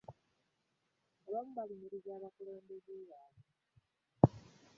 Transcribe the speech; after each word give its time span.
Abamu 1.27 1.51
balumiriza 1.57 2.11
bakulembeze 2.23 2.93
baabwe. 3.09 3.43